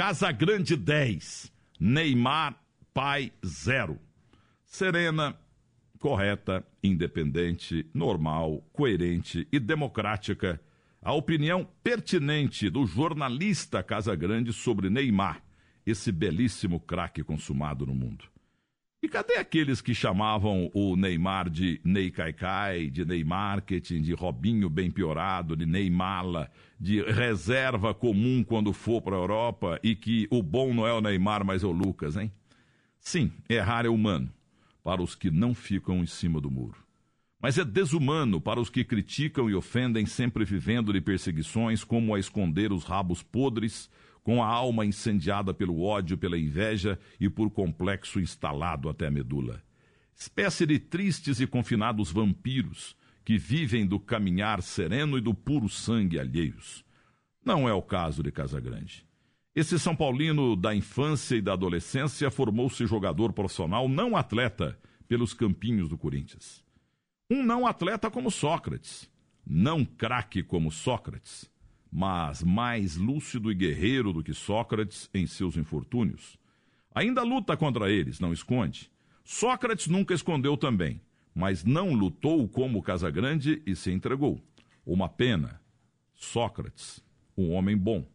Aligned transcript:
Casagrande 0.00 0.78
10, 0.78 1.52
Neymar 1.78 2.58
pai 2.94 3.30
0. 3.44 4.00
Serena, 4.64 5.38
correta, 5.98 6.66
independente, 6.82 7.84
normal, 7.92 8.64
coerente 8.72 9.46
e 9.52 9.60
democrática 9.60 10.58
a 11.02 11.12
opinião 11.12 11.68
pertinente 11.84 12.70
do 12.70 12.86
jornalista 12.86 13.82
Casagrande 13.82 14.54
sobre 14.54 14.88
Neymar, 14.88 15.42
esse 15.84 16.10
belíssimo 16.10 16.80
craque 16.80 17.22
consumado 17.22 17.84
no 17.84 17.94
mundo. 17.94 18.24
E 19.02 19.08
cadê 19.08 19.38
aqueles 19.38 19.80
que 19.80 19.94
chamavam 19.94 20.70
o 20.74 20.94
Neymar 20.94 21.48
de 21.48 21.80
Ney 21.82 22.10
Caicai, 22.10 22.90
de 22.90 23.02
Ney 23.02 23.24
Marketing, 23.24 24.02
de 24.02 24.12
Robinho 24.12 24.68
bem 24.68 24.90
piorado, 24.90 25.56
de 25.56 25.64
Neymala, 25.64 26.50
de 26.78 27.00
reserva 27.02 27.94
comum 27.94 28.44
quando 28.44 28.74
for 28.74 29.00
para 29.00 29.16
a 29.16 29.18
Europa 29.18 29.80
e 29.82 29.96
que 29.96 30.28
o 30.30 30.42
bom 30.42 30.74
não 30.74 30.86
é 30.86 30.92
o 30.92 31.00
Neymar, 31.00 31.42
mas 31.46 31.62
é 31.62 31.66
o 31.66 31.72
Lucas, 31.72 32.14
hein? 32.14 32.30
Sim, 32.98 33.32
errar 33.48 33.86
é 33.86 33.88
humano 33.88 34.30
para 34.84 35.02
os 35.02 35.14
que 35.14 35.30
não 35.30 35.54
ficam 35.54 36.02
em 36.02 36.06
cima 36.06 36.38
do 36.38 36.50
muro. 36.50 36.76
Mas 37.40 37.56
é 37.56 37.64
desumano 37.64 38.38
para 38.38 38.60
os 38.60 38.68
que 38.68 38.84
criticam 38.84 39.48
e 39.48 39.54
ofendem, 39.54 40.04
sempre 40.04 40.44
vivendo 40.44 40.92
de 40.92 41.00
perseguições, 41.00 41.82
como 41.82 42.14
a 42.14 42.20
esconder 42.20 42.70
os 42.70 42.84
rabos 42.84 43.22
podres, 43.22 43.88
com 44.22 44.42
a 44.42 44.46
alma 44.46 44.84
incendiada 44.84 45.52
pelo 45.54 45.82
ódio, 45.82 46.18
pela 46.18 46.38
inveja 46.38 46.98
e 47.18 47.28
por 47.28 47.50
complexo 47.50 48.20
instalado 48.20 48.88
até 48.88 49.06
a 49.06 49.10
medula. 49.10 49.62
Espécie 50.14 50.66
de 50.66 50.78
tristes 50.78 51.40
e 51.40 51.46
confinados 51.46 52.10
vampiros 52.12 52.96
que 53.24 53.38
vivem 53.38 53.86
do 53.86 53.98
caminhar 53.98 54.62
sereno 54.62 55.16
e 55.16 55.20
do 55.20 55.32
puro 55.32 55.68
sangue 55.68 56.18
alheios. 56.18 56.84
Não 57.44 57.68
é 57.68 57.72
o 57.72 57.82
caso 57.82 58.22
de 58.22 58.30
Casagrande. 58.30 59.06
Esse 59.54 59.78
São 59.78 59.96
Paulino 59.96 60.54
da 60.54 60.74
infância 60.74 61.36
e 61.36 61.40
da 61.40 61.54
adolescência 61.54 62.30
formou-se 62.30 62.86
jogador 62.86 63.32
profissional, 63.32 63.88
não 63.88 64.16
atleta, 64.16 64.78
pelos 65.08 65.34
campinhos 65.34 65.88
do 65.88 65.98
Corinthians. 65.98 66.64
Um 67.28 67.42
não 67.42 67.66
atleta 67.66 68.10
como 68.10 68.30
Sócrates, 68.30 69.10
não 69.44 69.84
craque 69.84 70.42
como 70.42 70.70
Sócrates, 70.70 71.50
mas 71.90 72.42
mais 72.42 72.96
lúcido 72.96 73.50
e 73.50 73.54
guerreiro 73.54 74.12
do 74.12 74.22
que 74.22 74.32
Sócrates 74.32 75.10
em 75.12 75.26
seus 75.26 75.56
infortúnios. 75.56 76.38
Ainda 76.94 77.22
luta 77.22 77.56
contra 77.56 77.90
eles, 77.90 78.20
não 78.20 78.32
esconde. 78.32 78.90
Sócrates 79.24 79.86
nunca 79.86 80.14
escondeu 80.14 80.56
também, 80.56 81.00
mas 81.34 81.64
não 81.64 81.92
lutou 81.92 82.48
como 82.48 82.82
Casagrande 82.82 83.62
e 83.66 83.74
se 83.74 83.90
entregou. 83.90 84.40
Uma 84.84 85.08
pena. 85.08 85.60
Sócrates, 86.14 87.02
um 87.36 87.52
homem 87.52 87.76
bom. 87.76 88.06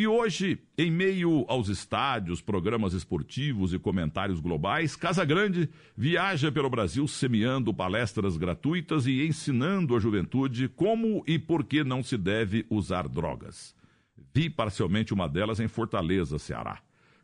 E 0.00 0.06
hoje, 0.06 0.58
em 0.78 0.90
meio 0.90 1.44
aos 1.46 1.68
estádios, 1.68 2.40
programas 2.40 2.94
esportivos 2.94 3.74
e 3.74 3.78
comentários 3.78 4.40
globais, 4.40 4.96
Casa 4.96 5.26
Grande 5.26 5.68
viaja 5.94 6.50
pelo 6.50 6.70
Brasil 6.70 7.06
semeando 7.06 7.74
palestras 7.74 8.38
gratuitas 8.38 9.06
e 9.06 9.26
ensinando 9.26 9.94
a 9.94 10.00
juventude 10.00 10.70
como 10.70 11.22
e 11.26 11.38
por 11.38 11.64
que 11.64 11.84
não 11.84 12.02
se 12.02 12.16
deve 12.16 12.64
usar 12.70 13.06
drogas. 13.08 13.76
Vi 14.32 14.48
parcialmente 14.48 15.12
uma 15.12 15.28
delas 15.28 15.60
em 15.60 15.68
Fortaleza, 15.68 16.38
Ceará. 16.38 16.78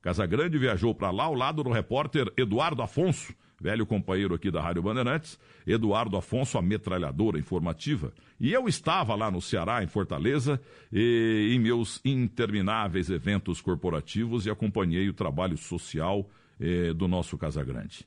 Casagrande 0.00 0.56
viajou 0.56 0.94
para 0.94 1.10
lá 1.10 1.24
ao 1.24 1.34
lado 1.34 1.62
do 1.62 1.70
repórter 1.70 2.32
Eduardo 2.38 2.80
Afonso, 2.80 3.34
velho 3.62 3.86
companheiro 3.86 4.34
aqui 4.34 4.50
da 4.50 4.60
Rádio 4.60 4.82
Bandeirantes, 4.82 5.38
Eduardo 5.64 6.16
Afonso, 6.16 6.58
a 6.58 6.62
metralhadora 6.62 7.38
informativa. 7.38 8.12
E 8.40 8.52
eu 8.52 8.66
estava 8.66 9.14
lá 9.14 9.30
no 9.30 9.40
Ceará, 9.40 9.84
em 9.84 9.86
Fortaleza, 9.86 10.60
e, 10.92 11.52
em 11.54 11.60
meus 11.60 12.00
intermináveis 12.04 13.08
eventos 13.08 13.60
corporativos 13.60 14.44
e 14.44 14.50
acompanhei 14.50 15.08
o 15.08 15.14
trabalho 15.14 15.56
social 15.56 16.28
eh, 16.60 16.92
do 16.92 17.06
nosso 17.06 17.38
Casagrande. 17.38 18.04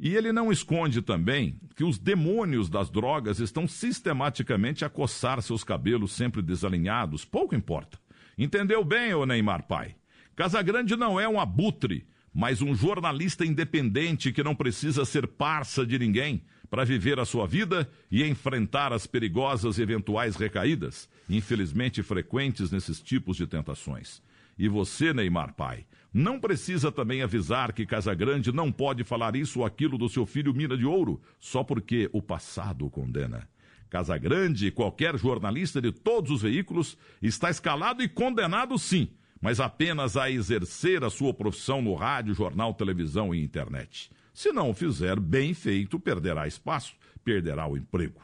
E 0.00 0.14
ele 0.14 0.32
não 0.32 0.50
esconde 0.50 1.02
também 1.02 1.60
que 1.74 1.84
os 1.84 1.98
demônios 1.98 2.68
das 2.68 2.90
drogas 2.90 3.38
estão 3.38 3.68
sistematicamente 3.68 4.84
a 4.84 4.88
coçar 4.90 5.40
seus 5.42 5.62
cabelos 5.62 6.12
sempre 6.12 6.40
desalinhados, 6.40 7.24
pouco 7.24 7.54
importa. 7.54 7.98
Entendeu 8.36 8.84
bem, 8.84 9.14
ô 9.14 9.24
Neymar 9.24 9.66
Pai? 9.66 9.94
Casagrande 10.34 10.96
não 10.96 11.18
é 11.18 11.26
um 11.26 11.40
abutre 11.40 12.06
mas 12.36 12.60
um 12.60 12.74
jornalista 12.74 13.46
independente 13.46 14.30
que 14.30 14.42
não 14.42 14.54
precisa 14.54 15.06
ser 15.06 15.26
parça 15.26 15.86
de 15.86 15.98
ninguém 15.98 16.42
para 16.68 16.84
viver 16.84 17.18
a 17.18 17.24
sua 17.24 17.46
vida 17.46 17.90
e 18.10 18.22
enfrentar 18.22 18.92
as 18.92 19.06
perigosas 19.06 19.78
e 19.78 19.82
eventuais 19.82 20.36
recaídas, 20.36 21.08
infelizmente 21.30 22.02
frequentes 22.02 22.70
nesses 22.70 23.00
tipos 23.00 23.38
de 23.38 23.46
tentações. 23.46 24.20
E 24.58 24.68
você, 24.68 25.14
Neymar 25.14 25.54
pai, 25.54 25.86
não 26.12 26.38
precisa 26.38 26.92
também 26.92 27.22
avisar 27.22 27.72
que 27.72 27.86
Casagrande 27.86 28.52
não 28.52 28.70
pode 28.70 29.02
falar 29.02 29.34
isso 29.34 29.60
ou 29.60 29.64
aquilo 29.64 29.96
do 29.96 30.06
seu 30.06 30.26
filho 30.26 30.52
Mina 30.52 30.76
de 30.76 30.84
Ouro, 30.84 31.22
só 31.40 31.64
porque 31.64 32.10
o 32.12 32.20
passado 32.20 32.84
o 32.84 32.90
condena. 32.90 33.48
Casagrande, 33.88 34.70
qualquer 34.70 35.16
jornalista 35.18 35.80
de 35.80 35.90
todos 35.90 36.30
os 36.30 36.42
veículos, 36.42 36.98
está 37.22 37.48
escalado 37.48 38.02
e 38.02 38.08
condenado 38.10 38.78
sim 38.78 39.08
mas 39.40 39.60
apenas 39.60 40.16
a 40.16 40.30
exercer 40.30 41.04
a 41.04 41.10
sua 41.10 41.32
profissão 41.32 41.82
no 41.82 41.94
rádio, 41.94 42.34
jornal, 42.34 42.74
televisão 42.74 43.34
e 43.34 43.42
internet. 43.42 44.10
Se 44.32 44.52
não 44.52 44.70
o 44.70 44.74
fizer 44.74 45.18
bem 45.18 45.54
feito, 45.54 45.98
perderá 45.98 46.46
espaço, 46.46 46.94
perderá 47.24 47.66
o 47.66 47.76
emprego. 47.76 48.20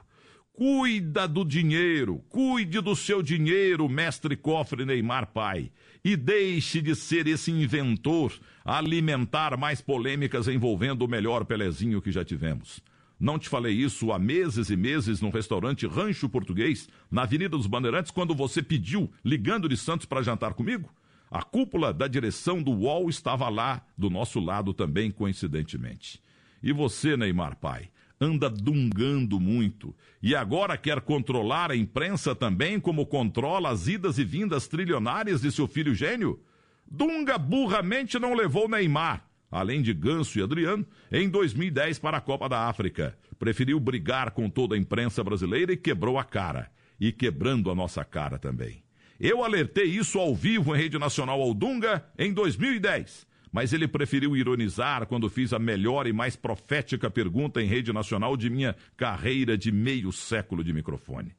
Cuida 0.53 1.27
do 1.27 1.45
dinheiro, 1.45 2.22
cuide 2.28 2.81
do 2.81 2.95
seu 2.95 3.22
dinheiro, 3.22 3.89
mestre 3.89 4.37
cofre 4.37 4.84
Neymar 4.84 5.28
Pai, 5.33 5.72
e 6.05 6.15
deixe 6.15 6.83
de 6.83 6.95
ser 6.95 7.27
esse 7.27 7.51
inventor 7.51 8.33
a 8.65 8.77
alimentar 8.77 9.56
mais 9.56 9.81
polêmicas 9.81 10.49
envolvendo 10.49 11.03
o 11.03 11.09
melhor 11.09 11.47
Pelezinho 11.47 12.03
que 12.03 12.12
já 12.12 12.22
tivemos. 12.22 12.83
Não 13.19 13.39
te 13.39 13.49
falei 13.49 13.72
isso 13.72 14.12
há 14.12 14.19
meses 14.19 14.69
e 14.69 14.77
meses 14.77 15.21
no 15.21 15.31
restaurante 15.31 15.87
Rancho 15.87 16.28
Português, 16.28 16.89
na 17.11 17.22
Avenida 17.22 17.56
dos 17.56 17.67
Bandeirantes, 17.67 18.11
quando 18.11 18.34
você 18.34 18.62
pediu, 18.62 19.11
ligando 19.25 19.69
de 19.69 19.77
Santos 19.77 20.06
para 20.06 20.22
jantar 20.22 20.55
comigo? 20.55 20.93
A 21.32 21.43
cúpula 21.43 21.94
da 21.94 22.06
direção 22.06 22.62
do 22.62 22.72
UOL 22.72 23.09
estava 23.09 23.48
lá, 23.48 23.81
do 23.97 24.10
nosso 24.10 24.38
lado 24.38 24.75
também, 24.75 25.10
coincidentemente. 25.10 26.20
E 26.62 26.75
você, 26.75 27.16
Neymar 27.16 27.56
Pai, 27.56 27.88
anda 28.20 28.50
dungando 28.50 29.41
muito 29.41 29.97
e 30.22 30.34
agora 30.34 30.76
quer 30.76 31.00
controlar 31.00 31.71
a 31.71 31.76
imprensa 31.76 32.34
também, 32.34 32.78
como 32.78 33.06
controla 33.06 33.71
as 33.71 33.88
idas 33.88 34.19
e 34.19 34.25
vindas 34.25 34.69
trilionárias 34.69 35.41
de 35.41 35.50
seu 35.50 35.66
filho 35.66 35.94
gênio? 35.94 36.38
Dunga 36.87 37.38
burramente 37.38 38.19
não 38.19 38.34
levou 38.34 38.69
Neymar, 38.69 39.26
além 39.50 39.81
de 39.81 39.94
Ganso 39.94 40.38
e 40.38 40.42
Adriano, 40.42 40.84
em 41.10 41.31
2010 41.31 41.98
para 41.98 42.19
a 42.19 42.21
Copa 42.21 42.47
da 42.47 42.69
África. 42.69 43.16
Preferiu 43.38 43.81
brigar 43.81 44.32
com 44.32 44.50
toda 44.50 44.75
a 44.75 44.78
imprensa 44.78 45.25
brasileira 45.25 45.72
e 45.72 45.78
quebrou 45.78 46.19
a 46.19 46.25
cara. 46.25 46.71
E 47.00 47.10
quebrando 47.10 47.71
a 47.71 47.75
nossa 47.75 48.04
cara 48.04 48.38
também. 48.38 48.82
Eu 49.25 49.44
alertei 49.44 49.84
isso 49.84 50.19
ao 50.19 50.34
vivo 50.34 50.75
em 50.75 50.78
rede 50.78 50.99
nacional 50.99 51.41
ao 51.41 51.55
Dunga 51.55 52.05
em 52.19 52.33
2010, 52.33 53.25
mas 53.53 53.72
ele 53.72 53.87
preferiu 53.87 54.37
ironizar 54.37 55.06
quando 55.06 55.31
fiz 55.31 55.53
a 55.53 55.60
melhor 55.60 56.09
e 56.09 56.12
mais 56.12 56.34
profética 56.34 57.09
pergunta 57.09 57.62
em 57.62 57.66
rede 57.69 57.93
nacional 57.93 58.37
de 58.37 58.50
minha 58.50 58.75
carreira 58.97 59.56
de 59.56 59.71
meio 59.71 60.10
século 60.10 60.65
de 60.65 60.72
microfone. 60.72 61.37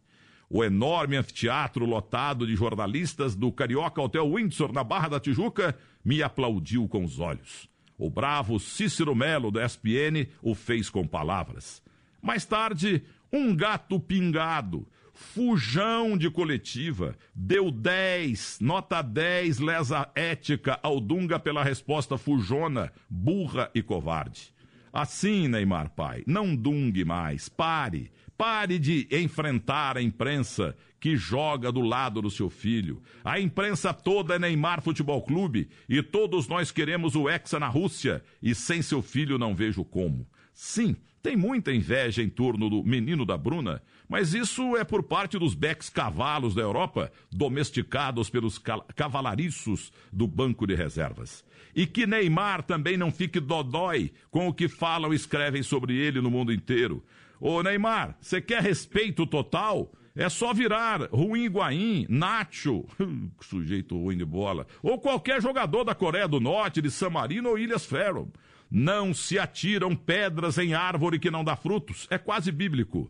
O 0.50 0.64
enorme 0.64 1.18
anfiteatro 1.18 1.86
lotado 1.86 2.48
de 2.48 2.56
jornalistas 2.56 3.36
do 3.36 3.52
Carioca 3.52 4.02
Hotel 4.02 4.34
Windsor, 4.34 4.72
na 4.72 4.82
Barra 4.82 5.10
da 5.10 5.20
Tijuca, 5.20 5.78
me 6.06 6.24
aplaudiu 6.24 6.88
com 6.88 7.04
os 7.04 7.20
olhos. 7.20 7.70
O 7.98 8.10
bravo 8.10 8.62
Cícero 8.62 9.14
Melo, 9.14 9.52
da 9.52 9.66
ESPN, 9.66 10.30
o 10.42 10.56
fez 10.56 10.90
com 10.90 11.06
palavras. 11.06 11.84
Mais 12.22 12.46
tarde, 12.46 13.04
um 13.30 13.54
gato 13.54 14.00
pingado, 14.00 14.88
Fujão 15.14 16.18
de 16.18 16.30
coletiva. 16.30 17.16
Deu 17.36 17.70
10, 17.70 18.60
nota 18.62 19.02
10, 19.02 19.60
lesa 19.60 20.10
ética 20.16 20.80
ao 20.82 21.00
Dunga 21.00 21.40
pela 21.40 21.64
resposta 21.64 22.18
fujona, 22.18 22.92
burra 23.10 23.70
e 23.76 23.82
covarde. 23.84 24.54
Assim, 24.92 25.48
Neymar 25.48 25.90
pai, 25.92 26.24
não 26.28 26.56
dungue 26.56 27.04
mais, 27.04 27.50
pare. 27.50 28.12
Pare 28.38 28.78
de 28.80 29.08
enfrentar 29.12 29.98
a 29.98 30.02
imprensa 30.02 30.76
que 31.00 31.16
joga 31.16 31.72
do 31.72 31.82
lado 31.82 32.22
do 32.22 32.32
seu 32.32 32.50
filho. 32.50 33.02
A 33.24 33.40
imprensa 33.40 33.94
toda 33.94 34.36
é 34.36 34.40
Neymar 34.40 34.82
Futebol 34.82 35.22
Clube 35.22 35.70
e 35.88 36.02
todos 36.02 36.48
nós 36.48 36.72
queremos 36.72 37.16
o 37.16 37.30
Hexa 37.30 37.60
na 37.60 37.68
Rússia 37.68 38.24
e 38.42 38.56
sem 38.56 38.82
seu 38.82 39.02
filho 39.02 39.38
não 39.38 39.56
vejo 39.56 39.84
como. 39.84 40.28
Sim, 40.54 40.96
tem 41.24 41.38
muita 41.38 41.74
inveja 41.74 42.22
em 42.22 42.28
torno 42.28 42.70
do 42.70 42.84
menino 42.84 43.26
da 43.26 43.38
Bruna, 43.38 43.82
mas 44.10 44.34
isso 44.34 44.76
é 44.76 44.84
por 44.84 45.02
parte 45.02 45.40
dos 45.40 45.56
becks 45.56 45.90
cavalos 45.90 46.54
da 46.54 46.62
Europa, 46.62 47.10
domesticados 47.32 48.30
pelos 48.30 48.62
cavalariços 48.94 49.94
do 50.12 50.28
banco 50.28 50.68
de 50.68 50.76
reservas. 50.76 51.46
E 51.74 51.88
que 51.88 52.06
Neymar 52.06 52.62
também 52.62 52.98
não 52.98 53.10
fique 53.10 53.40
dodói 53.40 54.12
com 54.30 54.50
o 54.50 54.54
que 54.54 54.68
falam 54.68 55.14
e 55.14 55.16
escrevem 55.16 55.64
sobre 55.64 55.96
ele 55.96 56.20
no 56.20 56.30
mundo 56.30 56.52
inteiro. 56.52 57.02
Ô 57.40 57.64
Neymar, 57.64 58.18
você 58.20 58.42
quer 58.42 58.62
respeito 58.62 59.26
total? 59.26 59.94
É 60.16 60.28
só 60.28 60.54
virar 60.54 61.10
Ruim 61.10 61.46
Higuaín, 61.46 62.06
Nacho, 62.10 62.86
sujeito 63.40 63.98
ruim 63.98 64.18
de 64.18 64.26
bola, 64.26 64.68
ou 64.84 65.00
qualquer 65.00 65.42
jogador 65.42 65.86
da 65.86 65.96
Coreia 65.96 66.28
do 66.28 66.40
Norte, 66.40 66.82
de 66.82 66.92
San 66.92 67.10
Marino 67.12 67.50
ou 67.50 67.58
Ilhas 67.58 67.86
Faroe. 67.86 68.28
Não 68.76 69.14
se 69.14 69.38
atiram 69.38 69.96
pedras 69.96 70.58
em 70.58 70.74
árvore 70.74 71.20
que 71.20 71.30
não 71.30 71.44
dá 71.44 71.56
frutos. 71.56 72.08
É 72.10 72.18
quase 72.18 72.52
bíblico. 72.52 73.08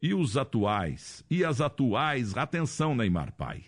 E 0.00 0.14
os 0.14 0.34
atuais? 0.34 1.22
E 1.30 1.44
as 1.44 1.60
atuais? 1.60 2.34
Atenção, 2.34 2.96
Neymar 2.96 3.34
Pai. 3.36 3.64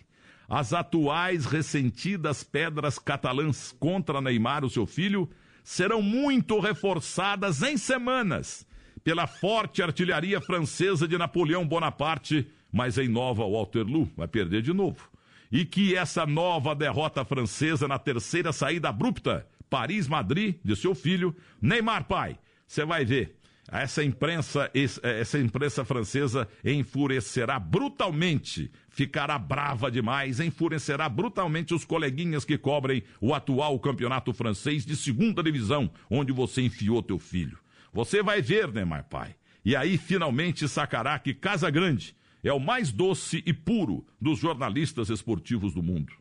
As 0.49 0.73
atuais 0.73 1.45
ressentidas 1.45 2.43
pedras 2.43 2.97
catalãs 2.97 3.71
contra 3.71 4.19
Neymar, 4.19 4.65
o 4.65 4.69
seu 4.69 4.87
filho, 4.87 5.29
serão 5.63 6.01
muito 6.01 6.59
reforçadas 6.59 7.61
em 7.61 7.77
semanas 7.77 8.65
pela 9.03 9.27
forte 9.27 9.83
artilharia 9.83 10.41
francesa 10.41 11.07
de 11.07 11.19
Napoleão 11.19 11.67
Bonaparte, 11.67 12.47
mas 12.73 12.97
em 12.97 13.07
Nova 13.07 13.47
Waterloo 13.47 14.09
vai 14.17 14.27
perder 14.27 14.63
de 14.63 14.73
novo. 14.73 15.07
E 15.51 15.65
que 15.65 15.95
essa 15.95 16.25
nova 16.25 16.73
derrota 16.73 17.23
francesa 17.23 17.87
na 17.87 17.99
terceira 17.99 18.51
saída 18.51 18.89
abrupta, 18.89 19.47
Paris-Madrid, 19.69 20.55
de 20.63 20.75
seu 20.75 20.95
filho, 20.95 21.35
Neymar 21.61 22.05
pai, 22.05 22.37
você 22.67 22.85
vai 22.85 23.05
ver. 23.05 23.35
Essa 23.69 24.01
imprensa, 24.01 24.71
essa 25.03 25.37
imprensa 25.37 25.83
francesa 25.83 26.47
enfurecerá 26.63 27.59
brutalmente, 27.59 28.71
ficará 28.89 29.37
brava 29.37 29.91
demais, 29.91 30.39
enfurecerá 30.39 31.09
brutalmente 31.09 31.73
os 31.73 31.83
coleguinhas 31.83 32.45
que 32.45 32.57
cobrem 32.57 33.03
o 33.19 33.33
atual 33.33 33.77
campeonato 33.77 34.31
francês 34.31 34.85
de 34.85 34.95
segunda 34.95 35.43
divisão, 35.43 35.91
onde 36.09 36.31
você 36.31 36.61
enfiou 36.61 37.03
teu 37.03 37.19
filho. 37.19 37.57
Você 37.91 38.23
vai 38.23 38.41
ver, 38.41 38.71
Neymar 38.71 39.03
Pai. 39.09 39.35
E 39.65 39.75
aí 39.75 39.97
finalmente 39.97 40.65
sacará 40.69 41.19
que 41.19 41.33
Casa 41.33 41.69
Grande 41.69 42.15
é 42.41 42.53
o 42.53 42.59
mais 42.59 42.89
doce 42.89 43.43
e 43.45 43.51
puro 43.51 44.05
dos 44.21 44.39
jornalistas 44.39 45.09
esportivos 45.09 45.73
do 45.73 45.83
mundo. 45.83 46.13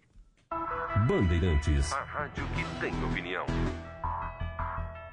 Bandeirantes. 1.06 1.92
Rádio 2.26 2.44
que 2.56 2.80
tem 2.80 3.04
opinião. 3.04 3.85